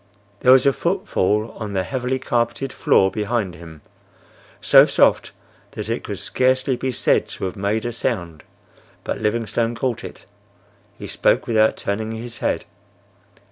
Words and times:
There 0.39 0.51
was 0.51 0.65
a 0.65 0.73
footfall 0.73 1.51
on 1.59 1.73
the 1.73 1.83
heavily 1.83 2.17
carpeted 2.17 2.73
floor 2.73 3.11
behind 3.11 3.53
him, 3.53 3.81
so 4.59 4.87
soft 4.87 5.31
that 5.73 5.89
it 5.89 6.03
could 6.03 6.17
scarcely 6.17 6.75
be 6.75 6.91
said 6.91 7.27
to 7.27 7.45
have 7.45 7.55
made 7.55 7.85
a 7.85 7.93
sound, 7.93 8.41
but 9.03 9.21
Livingstone 9.21 9.75
caught 9.75 10.03
it. 10.03 10.25
He 10.97 11.05
spoke 11.05 11.45
without 11.45 11.77
turning 11.77 12.13
his 12.13 12.39
head. 12.39 12.65